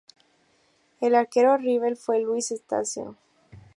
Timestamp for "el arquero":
0.99-1.55